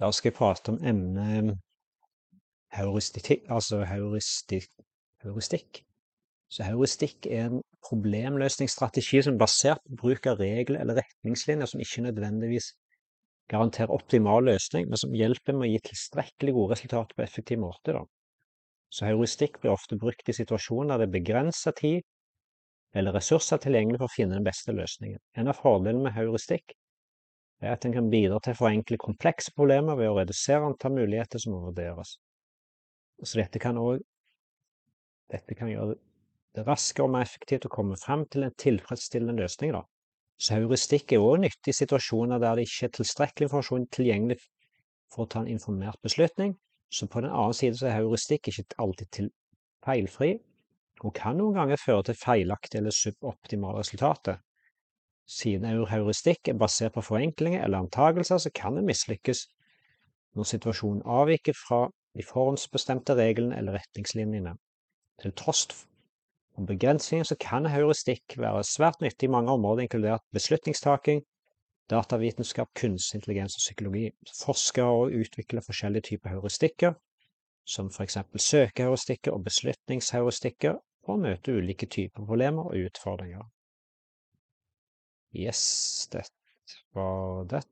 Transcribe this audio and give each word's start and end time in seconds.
Da 0.00 0.10
skal 0.10 0.30
jeg 0.30 0.38
prate 0.38 0.72
om 0.74 0.80
emnet 0.82 1.58
heuristikk, 2.74 3.44
altså 3.52 3.84
heuristikk, 3.86 4.70
heuristikk. 5.22 5.84
Så 6.50 6.66
heuristikk 6.66 7.26
er 7.30 7.48
en 7.48 7.60
problemløsningsstrategi 7.86 9.22
som 9.24 9.36
er 9.36 9.42
basert 9.44 9.82
på 9.86 9.98
bruk 10.02 10.26
av 10.30 10.40
regler 10.42 10.82
eller 10.82 10.98
retningslinjer 11.00 11.70
som 11.70 11.82
ikke 11.82 12.04
nødvendigvis 12.08 12.72
garanterer 13.50 13.92
optimal 13.92 14.46
løsning, 14.48 14.88
men 14.88 15.00
som 15.00 15.14
hjelper 15.14 15.56
med 15.56 15.68
å 15.68 15.72
gi 15.72 15.80
tilstrekkelig 15.90 16.54
gode 16.56 16.76
resultater 16.76 17.16
på 17.16 17.24
effektiv 17.26 17.60
måte. 17.60 17.94
Da. 17.96 18.04
Så 18.94 19.08
heuristikk 19.08 19.60
blir 19.60 19.74
ofte 19.74 19.98
brukt 20.00 20.28
i 20.30 20.36
situasjoner 20.36 20.94
der 20.94 21.04
det 21.04 21.10
er 21.10 21.18
begrensa 21.18 21.74
tid 21.76 22.02
eller 22.94 23.16
ressurser 23.16 23.58
tilgjengelig 23.58 23.98
for 24.00 24.06
å 24.06 24.14
finne 24.14 24.38
den 24.38 24.46
beste 24.46 24.72
løsningen. 24.74 25.18
En 25.34 25.50
av 25.50 25.58
fordelene 25.58 26.06
med 26.06 26.14
heuristikk 26.14 26.76
er 27.62 27.74
at 27.74 27.84
en 27.86 27.94
kan 27.94 28.10
bidra 28.12 28.40
til 28.42 28.54
å 28.54 28.58
forenkle 28.58 28.98
komplekse 29.00 29.54
problemer 29.56 29.98
ved 29.98 30.10
å 30.10 30.16
redusere 30.18 30.66
antall 30.66 30.96
muligheter 30.96 31.42
som 31.42 31.54
må 31.54 31.62
vurderes. 31.68 32.16
Så 33.22 33.38
dette 33.38 33.60
kan, 33.62 33.78
òg 33.78 34.02
dette 35.32 35.56
kan 35.56 35.70
gjøre 35.70 35.96
det 36.54 36.64
raskere 36.66 37.06
og 37.06 37.14
mer 37.14 37.26
effektivt 37.26 37.66
å 37.66 37.72
komme 37.72 37.98
frem 37.98 38.24
til 38.30 38.46
en 38.46 38.56
tilfredsstillende 38.60 39.42
løsning. 39.42 39.74
Da. 39.74 39.82
Så 40.38 40.58
heuristikk 40.58 41.14
er 41.14 41.22
også 41.22 41.42
nyttig 41.44 41.72
i 41.72 41.78
situasjoner 41.78 42.42
der 42.42 42.58
det 42.58 42.66
ikke 42.68 42.88
er 42.88 42.96
tilstrekkelig 42.98 43.48
informasjon 43.48 43.88
tilgjengelig 43.94 44.40
for 45.12 45.24
å 45.24 45.30
ta 45.30 45.42
en 45.42 45.50
informert 45.50 46.00
beslutning. 46.04 46.56
Så 46.94 47.08
på 47.10 47.22
den 47.24 47.32
annen 47.32 47.56
side 47.56 47.78
så 47.78 47.88
er 47.88 47.98
heuristikk 48.00 48.50
ikke 48.50 48.66
alltid 48.82 49.30
feilfri, 49.84 50.34
og 51.02 51.14
kan 51.16 51.38
noen 51.38 51.56
ganger 51.58 51.80
føre 51.80 52.06
til 52.08 52.18
feilaktige 52.18 52.82
eller 52.82 52.94
suboptimale 52.94 53.82
resultater. 53.82 54.38
Siden 55.26 55.86
heuristikk 55.88 56.48
er 56.48 56.58
basert 56.60 56.94
på 56.94 57.02
forenklinger 57.04 57.64
eller 57.64 57.84
antagelser, 57.86 58.38
så 58.38 58.50
kan 58.54 58.76
en 58.78 58.86
mislykkes 58.86 59.46
når 60.34 60.48
situasjonen 60.50 61.02
avviker 61.06 61.56
fra 61.56 61.86
de 62.14 62.22
forhåndsbestemte 62.26 63.16
reglene 63.16 63.56
eller 63.58 63.78
retningslinjene. 63.78 64.54
Til 65.22 65.32
tross 65.32 65.66
for 66.54 66.66
begrensninger 66.68 67.24
så 67.24 67.36
kan 67.40 67.66
heuristikk 67.66 68.36
være 68.38 68.64
svært 68.66 69.00
nyttig 69.00 69.28
i 69.28 69.32
mange 69.34 69.52
områder, 69.52 69.86
inkludert 69.86 70.22
beslutningstaking, 70.32 71.22
datavitenskap, 71.90 72.70
kunstig 72.76 73.18
intelligens 73.18 73.56
og 73.58 73.64
psykologi. 73.64 74.10
Forskere 74.44 75.10
utvikler 75.20 75.64
forskjellige 75.66 76.08
typer 76.10 76.34
heuristikker, 76.36 76.94
som 77.66 77.90
f.eks. 77.90 78.18
søkeheuristikker 78.36 79.32
og 79.32 79.44
beslutningsheuristikker, 79.48 80.78
for 81.04 81.16
å 81.16 81.20
møte 81.20 81.52
ulike 81.52 81.86
typer 81.86 82.24
problemer 82.24 82.70
og 82.70 82.86
utfordringer. 82.88 83.44
Yes, 85.34 86.08
det 86.12 86.22
var 86.92 87.44
det. 87.44 87.62